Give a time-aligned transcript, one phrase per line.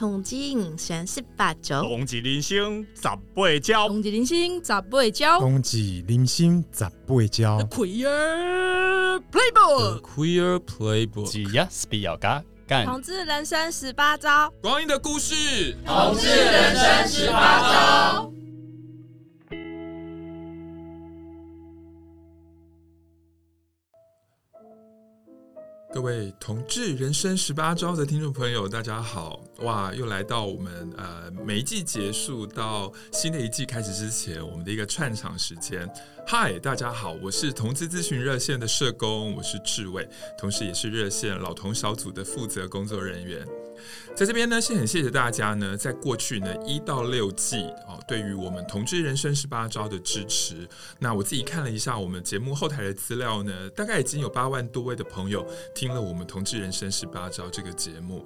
[0.00, 7.58] 同志人生十八招，同志人生十八招，同志人生十八招，同志人生十八招。
[7.68, 12.42] Queer Playbook，Queer Playbook，只要是比较嘎？
[12.66, 12.86] 干。
[12.86, 18.32] 同志人生十八招，光阴的故事，统治人生十八招。
[25.92, 29.42] 各位同志人生十八招的听众朋友，大家好！
[29.58, 35.88] 哇，又来到我们呃每一季结束到新的一季开始之前，我们的一个串场时间。
[36.24, 43.44] 嗨，大家好，我是同志咨询热线的社工，我是志伟，同时也是热线老同小组的负责工作人员。
[44.14, 50.68] 在这边呢，是很谢谢大家呢，在过去呢一到六季哦，对于我们同志人生十八招的支持。
[50.98, 55.46] 那我自己看了一下我们节目后台的资料呢，大概已经有八万多位的朋友
[55.80, 58.22] 听了我们同志人生十八招这个节目。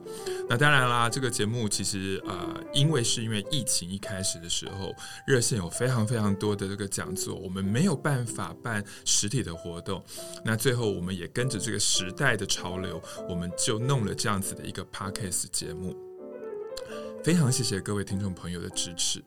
[0.48, 4.92] 那当然啦，这个节目其实呃，因为是因为疫情一开始的时候，
[5.24, 10.02] 热线有非常非常多的这个讲座，我们没有办法办实体的活动。
[10.44, 15.44] 那最后我们也跟着这个时代的潮流，我们就弄了这样子的一个 podcast。
[15.52, 15.94] 节目，
[17.24, 19.24] 非常谢谢各位听众朋友的支持。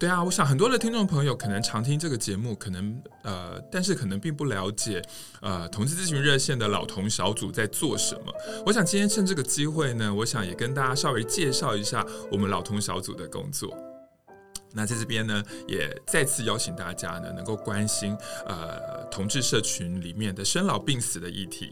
[0.00, 5.00] 对啊，我想很多的听众朋友可能常听这个节目，可能呃，但是可能并不了解
[5.40, 8.34] 呃，同志咨询热线的老同小组在做什么。
[8.66, 13.72] 我想今天趁这个机会呢，我想也跟大家稍微介绍一下我们老同小组的工作。
[14.76, 18.14] 那在这边呢，也再次邀请大家呢，能够关心
[18.46, 21.70] 呃，同志社群里面的生老病死的议题。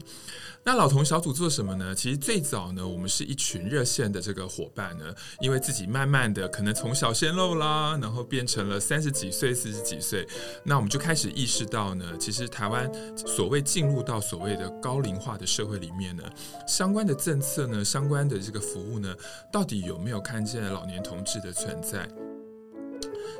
[0.67, 1.95] 那老同小组做什么呢？
[1.95, 10.27] 其实最早呢，我们是一群热线的这个伙伴呢，因为自己慢慢的可能从小鲜肉啦，然后变成了三十几岁、四十几岁，
[10.65, 16.23] 那我们就开始意识到呢，其实台湾所谓进入到所谓的高龄化的社会里面呢，
[16.67, 19.15] 相关的政策呢，相关的这个服务呢，
[19.53, 22.09] 到底有没有看见老年同志的存在？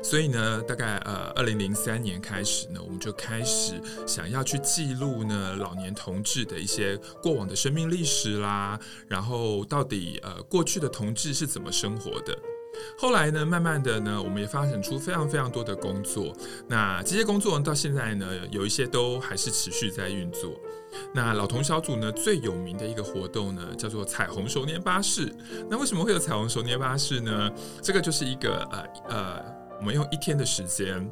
[0.03, 3.73] 所以呢，大概呃，二零零三年开始呢，我们就开始
[4.05, 12.37] 想要去记录呢老年同志的一些过往的生命历史啦，然后到底呃过去的同志是怎么生活的。
[12.97, 16.35] 后来呢，慢慢的呢，我们也发展出非常非常多的工作。
[16.67, 20.59] 那这些工作到现在呢，有一些都还是持续在运作。
[21.13, 25.33] 那老同小组呢，最有名的一个活动呢，叫做彩虹熟年巴士。
[25.69, 27.49] 那为什么会有彩虹熟年巴士呢？
[27.81, 29.64] 这个就是一个呃呃。
[29.79, 31.09] 我们用一天的时间，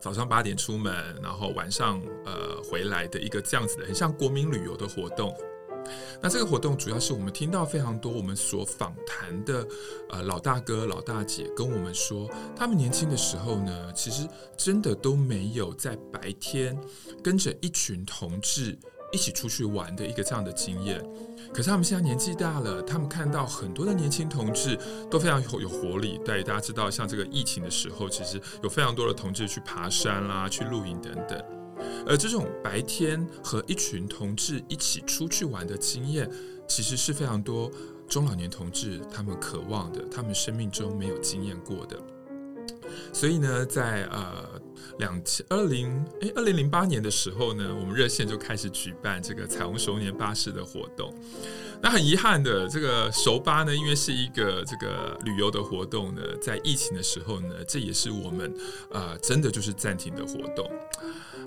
[0.00, 0.92] 早上八点出门，
[1.22, 5.36] 然后晚上呃回来的一个这样子的，很像国民旅游的活动。
[6.22, 9.66] 那这个活动主要是我们听到非常多我们所访谈的
[10.10, 16.78] 呃老大哥老大姐跟我们说，他们年轻的时候呢，其实真的都没有在白天
[17.22, 18.78] 跟着一群同志。
[19.12, 21.02] 一起出去玩的一个这样的经验，
[21.52, 24.78] 可是他们现在年纪大了，他们看到很多的年轻同志
[25.10, 26.20] 都非常有有活力。
[26.24, 31.42] 对，大家知道，像这个疫情的时候，其实有非常多的同志去爬山啦、去露营等等。
[32.06, 36.30] 而这种白天和一群同志一起出去玩的经验，
[36.68, 37.70] 其实是非常多
[38.06, 41.98] 中老年同志他们渴望的，他们生命中没有经验过的。
[43.12, 44.60] 所以呢，在呃。
[44.98, 51.14] 两千二零哎，二零零八年的时候呢，我们热线就开始举办这个彩虹熟年巴士的活动。
[51.80, 58.54] 那很遗憾的，这个熟巴呢，因为是一个这个旅游的活动呢，在疫情的时候呢，这也是我们、
[58.90, 60.70] 呃，真的就是暂停的活动。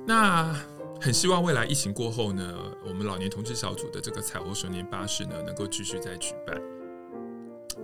[0.08, 0.52] 那
[1.00, 6.60] 很希望未来疫情过后呢，我们老年同志小组的这个彩虹熟年巴士呢，能够继续再举办。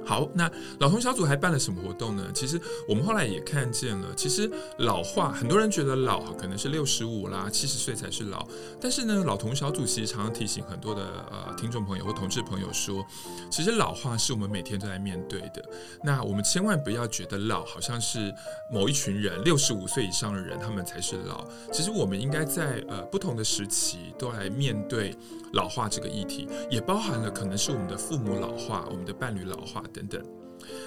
[0.09, 0.49] 好，那
[0.79, 2.31] 老同小组还办了什么活动呢？
[2.33, 4.49] 其实我们后来也看见了，其实
[4.79, 8.43] 老化，很多人觉得老可能是六十五啦、七十岁才是老，
[8.81, 13.05] 但是呢，老同小组其实常常提醒很多的呃听众朋友或同志朋友说，
[13.51, 15.63] 其实老化是我们每天都在面对的。
[16.03, 18.33] 那我们千万不要觉得老好像是
[18.71, 25.15] 某一群人六十五岁以上的人他们才是老，其实我们应该在呃不同的时期都来面对
[25.53, 29.98] 老化这个议题，也包含了可能是我们的父母老化、我们的伴侣老化的。
[29.99, 30.23] 等等，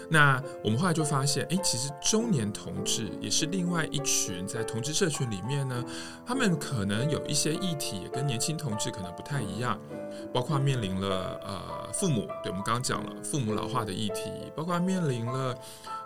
[0.09, 5.85] 那我们后来就发现，哎，其实中年同志也是另外一群在同志社群里面呢，
[6.27, 9.79] 他们可能有一些议题也跟年轻同志可能不太一样，
[10.33, 15.59] 包括面临了呃父母，对，我们刚刚讲了父母老化的议题，包括面临了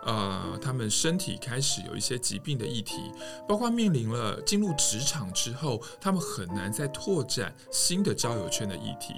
[0.05, 3.11] 呃他们身体开始有一些疾病的议题，
[3.49, 9.15] 包括面临了进入职场之后，他们很难再拓展新的交友圈的议题，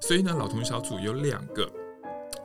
[0.00, 1.70] 所以呢，老同小组有两个。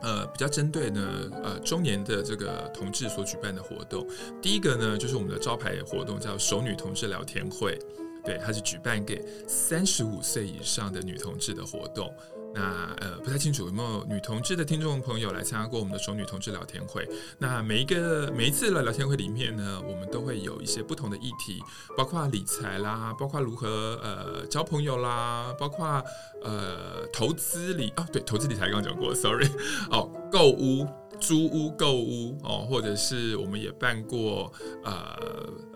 [0.02, 4.06] 呃，比较针对呢，呃，中年的这个同志所举办的活动，
[4.40, 7.78] 第一个呢，就是我们的招牌活动，叫熟女同志聊天会，
[8.24, 12.12] 对，它是举办给三十五岁以上的女同志的活动。
[12.52, 17.08] 那呃，不太清楚有没有女同志的听众朋友来参加过我们的熟女同志聊天会。
[17.38, 21.62] 那每一个每一次的聊天会里面呢，我们都会有一些不同的议题，
[21.96, 26.02] 包括理财啦，包括如何呃交朋友啦，包括
[26.42, 29.46] 呃投资理啊，对，投资理财刚刚讲过， sorry，
[29.90, 30.86] 哦，购屋、
[31.20, 34.52] 租屋、购屋哦，或者是我们也办过
[34.84, 35.16] 呃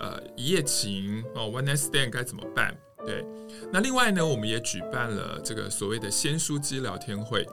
[0.00, 2.76] 呃一夜情哦，one night stand 该怎么办？
[3.06, 3.24] 对，
[3.72, 7.46] 那另外呢，我们也举办了这个所谓的鲜书机聊天会。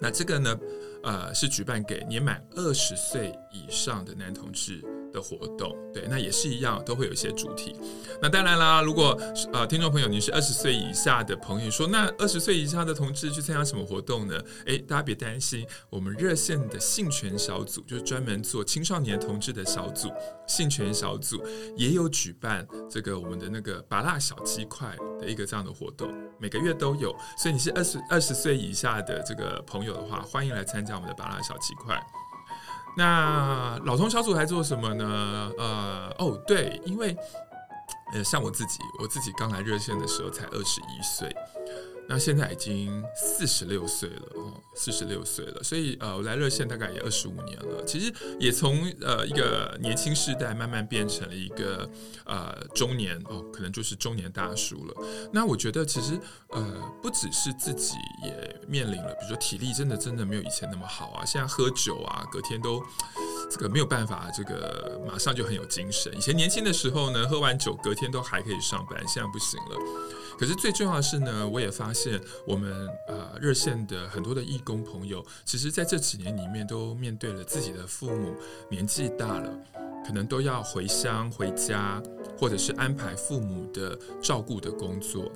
[0.00, 0.56] 那这个呢，
[1.02, 7.74] 呃，是举办给年满二十岁以上的男同志的活动，对，那也是一样，都会有一些主题。
[8.20, 9.18] 那当然啦，如果
[9.52, 14.40] 呃听众朋友你是二十岁以下的朋友，说那二十岁以下的同志去参加什么活动呢？
[14.66, 20.08] 诶，大家别担心，我们热线的性权小组就是专门做青少年同志的小组，
[20.46, 21.42] 性权小组
[21.76, 27.14] 也有举办这个我们的那个拔辣小鸡块的一个这样的活动，每个月都有。
[27.38, 31.98] 所以你是二十二十岁以下的这个朋友的话，欢迎来参加我们的拔辣小鸡块。
[32.98, 35.52] 那老同小组还做什么呢？
[35.56, 37.16] 呃，哦，对，因为
[38.12, 41.32] 呃，像我自己，我自己刚来热线的时候才二十一岁。
[42.08, 47.84] 那现在已经四十六岁了哦，四十六岁了，所以呃，我来热线大概也二十五年了。
[47.84, 48.10] 其实
[48.40, 51.86] 也从呃一个年轻世代慢慢变成了一个
[52.24, 54.94] 呃中年哦，可能就是中年大叔了。
[55.30, 56.18] 那我觉得其实
[56.48, 56.64] 呃
[57.02, 57.94] 不只是自己
[58.24, 62.82] 也面临了，比如说体力真的真的没有以前那么好啊，现在喝酒啊，隔天都
[63.50, 66.10] 这个没有办法，这个马上就很有精神。
[66.16, 69.76] 以前年轻的时候呢，喝完酒隔天都还可以上班，现在不行了。
[70.38, 78.34] 可是最重要的是呢，我也发现我们呃热线的很多的义工朋友，其实在这几年里面都面对了自己的父母
[78.70, 79.58] 年纪大了，
[80.06, 82.00] 可能都要回乡回家，
[82.38, 85.30] 或者是安排父母的照顾的工作。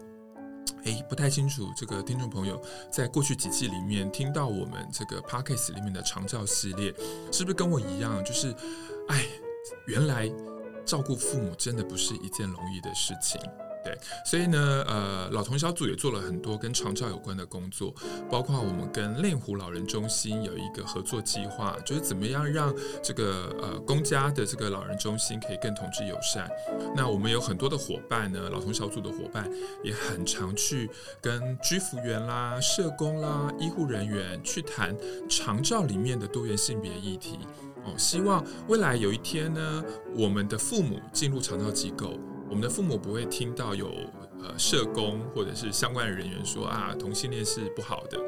[0.84, 2.60] 诶，不太清楚这个听众朋友
[2.90, 6.94] 在过去几季里面听到我们这个 Podcast 里面的长照系列，
[7.32, 8.25] 是不是跟我一样？
[8.25, 8.55] 就是，
[9.08, 9.25] 哎，
[9.87, 10.31] 原来
[10.84, 13.40] 照顾父母真的不是一件容易的事情。
[13.84, 17.93] 对，所以呢，呃，老同小组也做了很多跟长照有关的工作，
[18.31, 26.49] 包括我们跟内湖老人中心有一个合作计划，就是怎么样让这个呃公家的这个老人中心可以更同志友善。
[26.94, 29.50] 那我们有很多的伙伴呢，老同小组的伙伴
[29.82, 30.88] 也很常去
[31.20, 34.96] 跟居服员啦、社工啦、医护人员去谈
[35.29, 37.38] 长照里面的多元性别议题。
[37.84, 39.84] 哦，希望未来有一天呢，
[40.14, 42.17] 我们的父母进入长照机构。
[42.52, 43.90] 我们的父母不会听到有
[44.43, 48.19] 呃社工或者是相关的人员说啊，同性恋是不好的，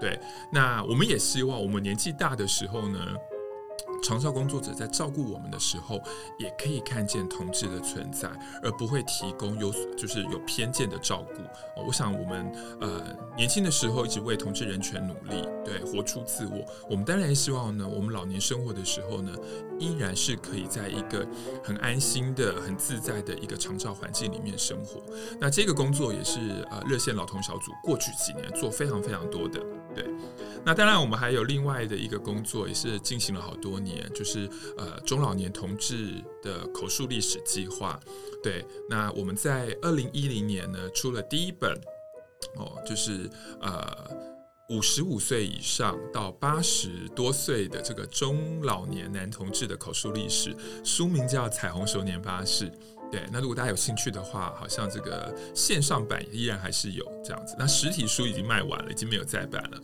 [0.00, 0.18] 对。
[0.50, 2.98] 那我们也希望我们年纪大的时候呢，
[4.04, 5.98] 长照工作者在照顾我们的时候，
[6.38, 8.28] 也可以看见同志的存在，
[8.62, 11.82] 而不会提供有就是有偏见的照顾。
[11.82, 12.52] 我想我们
[12.82, 13.02] 呃
[13.34, 16.62] 年轻的时候一直为同志人权努力，对，活出自我。
[16.90, 19.32] 我们当然希望呢，我们老年生活的时候呢，
[19.78, 21.26] 依然是可以在一个
[21.64, 25.00] 很安心的、很自在的一个长照环境里面生活。
[25.40, 26.38] 那这个工作也是
[26.70, 29.58] 呃热线老同小组过去几年做非常非常多的，
[29.94, 30.04] 对。
[30.62, 33.93] 那当然我们还有另外的一个工作，也是进行了好多年。
[34.14, 38.00] 就是呃中老年同志的口述历史计划，
[38.42, 41.72] 对，那我们在二零一零年呢出了第一本
[42.56, 43.28] 哦，就是
[43.60, 44.10] 呃
[44.70, 52.70] 五十五岁以上到八十多岁的这个中老年男同志的口述历史，书名叫《彩虹熟年巴士》。
[53.12, 59.80] 对，那如果大家有兴趣的话，好像这个线上版依然还是有这样子，那实体书已经卖完了，已经没有再版了。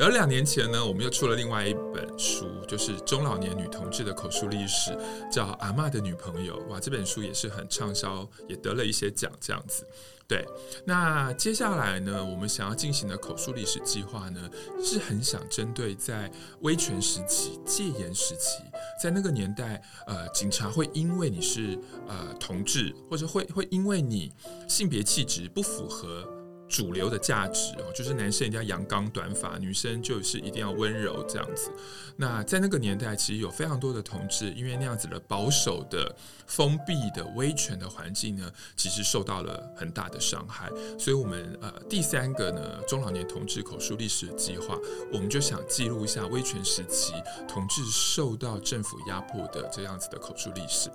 [0.00, 4.96] 而两年前呢，我们又出了另外一本书，就是中老年女同志的口述历史，
[5.30, 6.60] 叫《阿嬷的女朋友》。
[6.66, 9.84] 哇，这本书也是很畅销，也得了一些奖，这样子。
[10.28, 10.46] 对，
[10.84, 14.48] 那接下来呢，我们想要进行的口述历史计划呢，
[14.84, 18.62] 是很想针对在威权时期、戒严时期，
[19.02, 24.30] 在那个年代，呃，警察会因为你是呃同志，或者会会因为你
[24.68, 26.37] 性别气质不符合。
[26.68, 31.70] 主流的价值哦，就是男生一定要阳刚短发，女生就是一定要温柔这样子。
[32.16, 36.14] 那在那个年代，其实有非常多的同志，因为那样子的保守的、
[36.46, 40.68] 封闭的、威权的环境呢，其实受到了很大的伤害。
[40.98, 44.76] 所以，我们呃第三个呢，中老年同志口述历史计划，
[45.12, 47.12] 我们就想记录一下威权时期
[47.48, 50.90] 同志受到政府压迫的这样子的口述历史。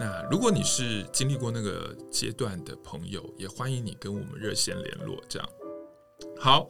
[0.00, 5.22] 那如果你是经历过那个阶段的朋友，也欢迎你跟我们热线联络。
[5.28, 5.48] 这样，
[6.40, 6.68] 好。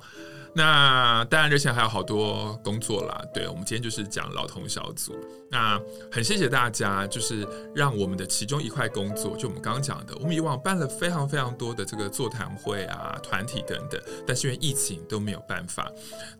[0.52, 3.24] 那当然，热线还有好多工作啦。
[3.32, 5.14] 对，我们今天就是讲老同小组。
[5.48, 15.88] 那很谢谢大家，就是让我们的其中一块工作，就我们刚刚讲的，我们以往办了非常非常多的这个座谈会啊、团体等等，但是因为疫情都没有办法。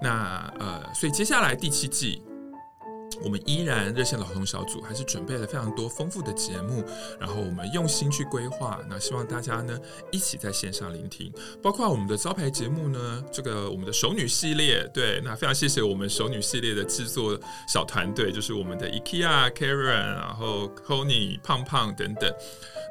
[0.03, 2.21] 那呃，所以接下来第七季。
[3.23, 6.85] 我们依然热线老同小组还是准备了非常多丰富的节目，
[7.19, 8.81] 然后我们用心去规划。
[8.89, 9.79] 那希望大家呢
[10.11, 22.33] 一起在线上聆听，包括我们的招牌节目呢，这个我们的熟女系列，对，那非常谢谢我们熟女系列的制作小团队，就是我们的 IKEA、Karen，然后 conny、胖胖等等。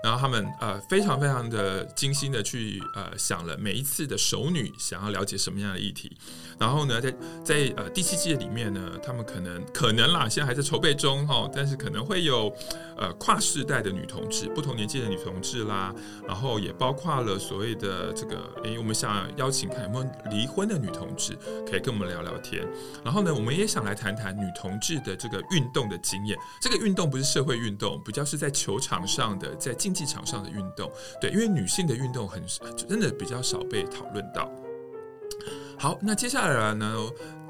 [0.04, 6.12] 然后他们呃非常非常的精心的去呃想了每一次的熟女想要了解什么样的议题，
[6.60, 7.14] 然后呢在
[7.44, 12.54] 在呃第七季里面呢，他们可能可能啦，现在还在筹备中哈，但是可能会有
[12.98, 15.94] 呃跨世代的女同志，不同年纪的女同志啦，
[16.28, 21.38] 然后也包括了所谓的这个诶，我们想邀请看有没有离婚的女同志
[21.70, 22.66] 可以跟我们聊聊天，
[23.04, 32.44] 然后呢，我们也想来谈谈女同志的这个运动的经验，这个运动不是社会运动，比较是在球场上的在竞竞技场上的运动，对，因为女性的运动很
[32.76, 34.52] 真的比较少被讨论到。
[35.80, 36.96] 好，那接下来呢，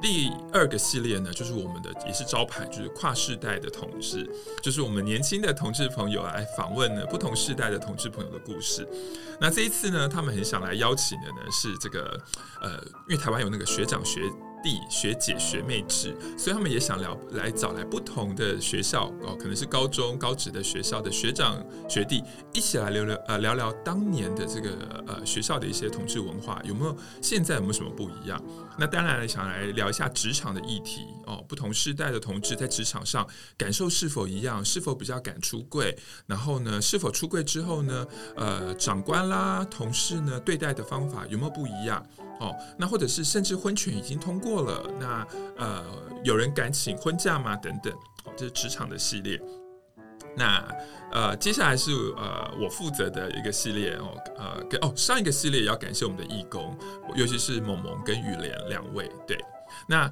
[0.02, 4.26] 第二个系列呢，就是我们的也是招牌，就是跨世代的同志，
[4.62, 8.88] 就是我们年轻的同志朋友来访问呢不同世代的同志朋友的故事。
[9.42, 12.18] 那这一次呢，他们很想来邀请的呢是这个
[12.62, 14.22] 呃，因为台湾有那个学长学。
[14.64, 22.24] 弟学姐学妹制，所以他们也想聊来找来不同的学校哦，可能是高中高职的学校的学长学弟
[22.54, 28.42] 一起来聊聊呃聊聊当年的这个呃学校的一些同志文化有没有现在有没有什么不一样？
[28.78, 34.64] 那当然想来聊一下职场的议题哦，不同世代的同志在职场上感受是否一样？
[34.64, 35.98] 是否比较敢出柜？
[36.26, 42.06] 然后呢，是否出柜之后呢，呃，长官啦同事呢对待的方法有没有不一样？
[42.40, 45.28] 哦，那或者是甚至婚权已经通过了，那
[45.58, 45.86] 呃，
[46.24, 47.56] 有人敢请婚假吗？
[47.56, 47.94] 等等，
[48.24, 49.40] 哦，这是职场的系列。
[50.36, 50.64] 那
[51.12, 56.78] 呃，接下来是呃我负责的一个系列哦，呃，跟哦上一个系列也要感谢我们的义工，
[57.16, 59.12] 尤其是萌萌跟雨莲两位。
[59.28, 59.38] 对，
[59.88, 60.10] 那。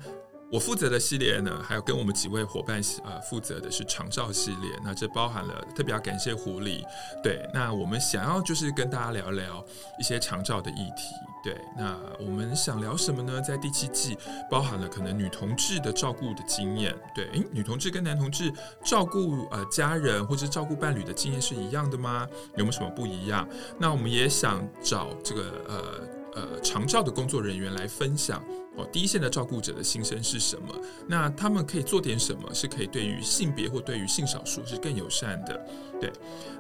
[0.50, 6.82] 我负责的系列呢，还有跟我们几位伙伴呃负责的是长照系列，那这包含了特别要感谢狐狸，
[7.22, 9.64] 对，那我们想要就是跟大家聊聊
[10.00, 11.14] 一些长照的议题，
[11.44, 13.42] 对，那我们想聊什么呢？
[13.42, 14.18] 在第七季
[14.50, 18.50] 包含了可能女同志的照顾的经验，对，诶，女同志跟男同志
[18.86, 22.26] 照顾呃家人或者照顾伴侣的经验是一样的吗？
[22.56, 23.46] 有没有什么不一样？
[23.78, 28.44] 那我们也想找这个呃呃长照的工作人员来分享。
[28.78, 30.68] 哦，第一线的照顾者的心声是什么？
[31.08, 35.66] 那他们可以做点什么，是可以对于性别或对于性少数是更友善的？
[36.00, 36.14] 对。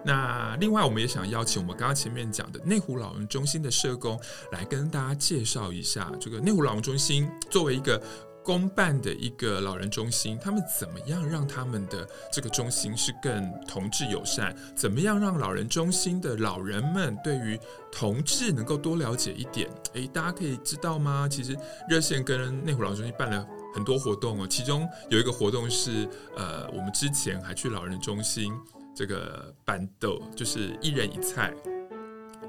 [0.04, 4.20] 那另外，我们也想邀请我们刚刚前面讲的内湖老人中心的社工
[4.52, 8.02] 来跟大家介绍一下，这个内湖老人中心作为一个。
[8.48, 14.56] 公办的一个老人中心，他们怎么样让他们的这个中心是更同志友善？
[14.74, 17.60] 怎么样让老人中心的老人们对于
[17.92, 19.70] 同志能够多了解一点？
[19.96, 21.28] 诶，大家可以知道吗？
[21.30, 21.58] 其实
[21.90, 28.54] 热线跟内湖老人中心办了很多活动哦，其中有一个活动是，呃，我们之前还去老人中心
[28.96, 31.54] 这个办桌，就是一人一菜。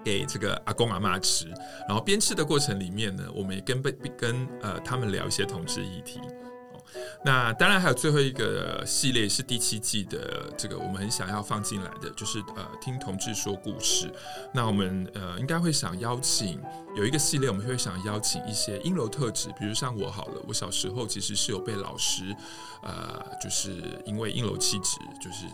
[0.05, 1.49] 给这个阿公阿妈吃，
[1.87, 6.21] 然后边吃的过程里面呢，我们也跟被跟呃他们聊一些同志议题。
[6.21, 6.81] 哦，
[7.25, 14.11] 那当然还有最后一个系列是第七季的这个我们很想要放进来的，就是呃听同志说故事。
[14.55, 16.61] 那我们呃应该会想邀请
[16.97, 22.35] 有一个系列，我们会想邀请一些阴柔特质，比如像我好了，我小时候其实是有被老师
[22.83, 25.45] 呃就是因为阴柔气质就是。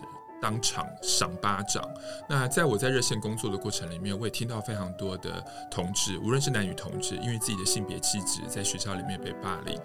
[0.40, 1.82] 当场赏巴掌。
[2.28, 9.78] 那在我在热线工作的过程里面，我也听到非常多的同志，无论是男女同志，因为自己的性别气质，在学校里面被霸凌。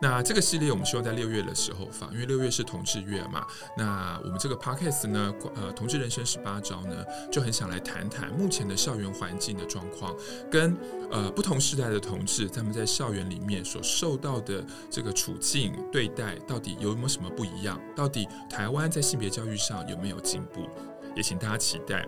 [0.00, 3.44] 那这个系列我们希望在六月的时候放，因为六月是同志月嘛。
[3.76, 10.14] 那我们这个 podcast 呢，呃，同志人生十八招呢，就很想来谈谈目前的校园环境的状况，
[10.48, 10.76] 跟
[11.10, 17.80] 呃不同时代的同志，他们在校园里面所受到的这个处境对待，到底有没有什么不一样？
[17.96, 20.68] 到底台湾在性别教育上有没有进步？
[21.16, 22.06] 也请大家期待。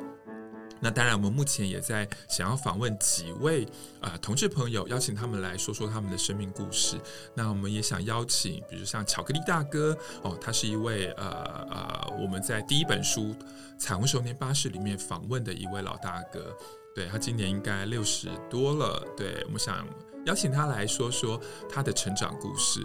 [0.82, 3.64] 那当然，我们目前也在想要访问几位
[4.00, 6.99] 啊、呃、同志朋友，邀请他们来说说他们的生命故事。
[7.34, 13.20] 那我们也想邀请，比如像巧克力大哥哦，他是一位呃呃，我们在第一本书
[13.78, 16.56] 《彩虹少年巴士》里面访问的一位老大哥。
[16.94, 19.06] 对，他今年应该六十多了。
[19.16, 19.87] 对，我们想
[20.26, 22.85] 邀请他来说说他的成长故事。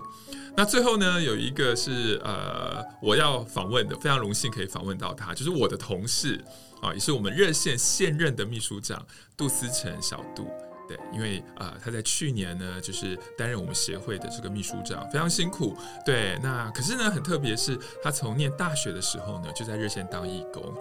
[0.56, 6.42] 那最后呢，有一个是呃，我要访问的，非常荣幸可以访问到他，就是我的同事
[6.82, 10.48] 啊，也是我们热线现任的秘书长杜思成小杜。
[10.88, 15.76] 对，因为呃，他在去年呢，就是担任我们协会的这个秘书长，非常辛苦。
[16.06, 20.74] 对，那可是呢，很特别是，他从念大学的时候呢，就在热线当义工，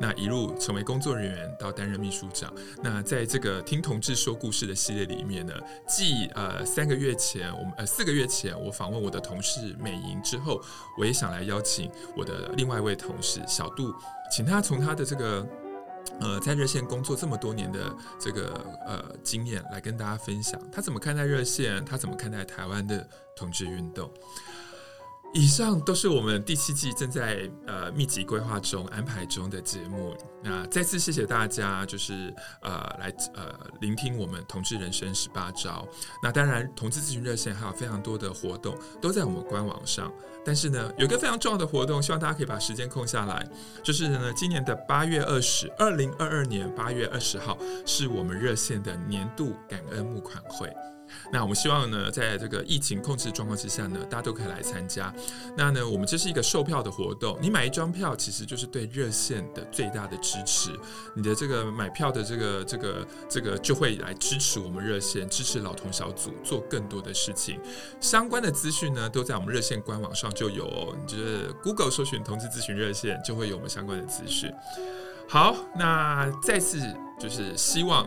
[0.00, 2.52] 那一路成为工作人员到担任秘书长。
[2.82, 5.54] 那在这个听同志说故事的系列里面呢，
[5.86, 10.60] 继呃三个月前，我们呃四个月前我访问我的同事美莹之后，
[10.98, 13.94] 我也想来邀请我的另外一位同事小杜，
[14.30, 15.46] 请他从他的这个。
[16.22, 18.54] 呃，在热线工作这么多年的这个
[18.86, 24.08] 呃经验，来跟大家分享他怎么看待热线，他怎么看待台湾的同志运动。
[25.34, 30.14] 以上都是我们第七季正在呃密集规划中安排中的节目。
[30.42, 35.88] 那再次谢谢大家，就是呃来呃聆听我们同志人生十八招。
[36.22, 40.12] 那当然，同志咨询热线还有非常多的活动都在我们官网上。
[40.44, 43.48] 但是呢，有一个非常重要的活动，希望大家可以把时间空下来，
[43.82, 50.70] 就是呢，今年的八月二十，二零二二年八月二十号是我们热线的年度感恩募款会。
[51.32, 55.12] 那我们希望呢，在这个疫情控制状况之下呢，大家都可以来参加。
[55.56, 60.70] 那呢，我们这是一个售票的活动，你买一张票，其实就是对热线的最大的支持。
[61.14, 67.58] 你的这个买票的这个这个这个就会来支持我们热线，支持老同小组做更多的事情。
[68.00, 70.94] 相关的资讯呢，都在我们热线官网上就有。
[71.00, 74.52] 你就是 Google 搜寻同志咨询热线，就会有我们相关的资讯。
[75.28, 76.78] 好，那再次
[77.18, 78.06] 就是希望。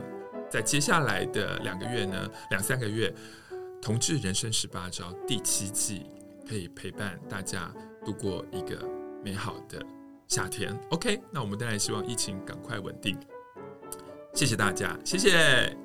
[0.56, 3.14] 在接下来的两个月呢，两三个月，
[3.82, 6.06] 《同志人生十八招》第七季
[6.48, 7.70] 可以陪伴大家
[8.06, 8.88] 度过一个
[9.22, 9.86] 美好的
[10.30, 10.74] 夏天。
[10.92, 13.20] OK，那我们当然希望疫情赶快稳定。
[14.34, 15.85] 谢谢大家，谢谢。